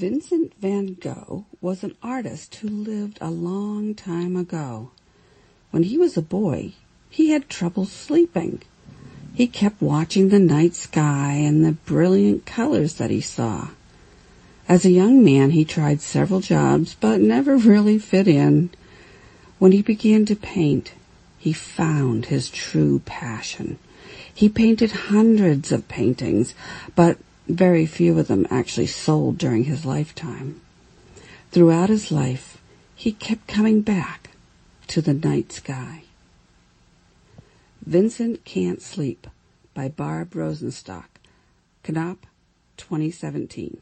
Otto 0.00 1.44
was 1.60 1.82
an 1.82 1.96
artist 2.04 2.54
who 2.56 2.68
lived 2.68 3.18
a 3.20 3.32
long 3.32 3.96
time 3.96 4.36
ago. 4.36 4.90
When 5.72 5.82
he 5.82 5.98
was 5.98 6.16
a 6.16 6.22
boy, 6.22 6.74
he 7.10 7.30
had 7.30 7.48
trouble 7.48 7.84
sleeping. 7.84 8.62
He 9.34 9.48
kept 9.48 9.82
watching 9.82 10.28
the 10.28 10.38
night 10.38 10.74
sky 10.74 11.32
and 11.32 11.64
the 11.64 11.72
brilliant 11.72 12.46
colors 12.46 12.94
that 12.94 13.10
he 13.10 13.20
saw. 13.20 13.70
As 14.68 14.84
a 14.84 14.90
young 14.90 15.24
man, 15.24 15.50
he 15.50 15.64
tried 15.64 16.00
several 16.00 16.40
jobs, 16.40 16.94
but 17.00 17.20
never 17.20 17.56
really 17.56 17.98
fit 17.98 18.28
in. 18.28 18.70
When 19.58 19.72
he 19.72 19.82
began 19.82 20.26
to 20.26 20.36
paint, 20.36 20.92
he 21.38 21.52
found 21.52 22.26
his 22.26 22.50
true 22.50 23.00
passion. 23.00 23.78
He 24.32 24.48
painted 24.48 24.92
hundreds 24.92 25.72
of 25.72 25.88
paintings, 25.88 26.54
but 26.94 27.18
very 27.48 27.86
few 27.86 28.18
of 28.18 28.28
them 28.28 28.46
actually 28.50 28.86
sold 28.86 29.38
during 29.38 29.64
his 29.64 29.84
lifetime. 29.84 30.60
Throughout 31.50 31.88
his 31.88 32.12
life, 32.12 32.60
he 32.94 33.12
kept 33.12 33.46
coming 33.46 33.80
back 33.80 34.30
to 34.88 35.00
the 35.00 35.14
night 35.14 35.52
sky. 35.52 36.02
Vincent 37.84 38.44
Can't 38.44 38.82
Sleep 38.82 39.26
by 39.72 39.88
Barb 39.88 40.32
Rosenstock. 40.32 41.06
Knopf, 41.84 42.18
2017. 42.76 43.80